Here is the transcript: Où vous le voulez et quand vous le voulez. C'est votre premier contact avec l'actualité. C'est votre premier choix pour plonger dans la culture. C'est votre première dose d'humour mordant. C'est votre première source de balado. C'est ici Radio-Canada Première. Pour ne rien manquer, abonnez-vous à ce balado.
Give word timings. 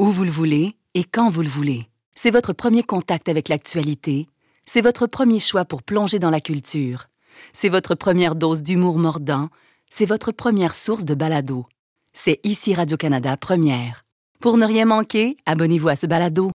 Où 0.00 0.06
vous 0.06 0.24
le 0.24 0.30
voulez 0.30 0.78
et 0.94 1.04
quand 1.04 1.28
vous 1.28 1.42
le 1.42 1.48
voulez. 1.48 1.86
C'est 2.12 2.30
votre 2.30 2.54
premier 2.54 2.82
contact 2.82 3.28
avec 3.28 3.50
l'actualité. 3.50 4.28
C'est 4.64 4.80
votre 4.80 5.06
premier 5.06 5.40
choix 5.40 5.66
pour 5.66 5.82
plonger 5.82 6.18
dans 6.18 6.30
la 6.30 6.40
culture. 6.40 7.08
C'est 7.52 7.68
votre 7.68 7.94
première 7.94 8.34
dose 8.34 8.62
d'humour 8.62 8.96
mordant. 8.96 9.50
C'est 9.90 10.06
votre 10.06 10.32
première 10.32 10.74
source 10.74 11.04
de 11.04 11.12
balado. 11.12 11.66
C'est 12.14 12.40
ici 12.44 12.72
Radio-Canada 12.72 13.36
Première. 13.36 14.06
Pour 14.40 14.56
ne 14.56 14.64
rien 14.64 14.86
manquer, 14.86 15.36
abonnez-vous 15.44 15.90
à 15.90 15.96
ce 15.96 16.06
balado. 16.06 16.48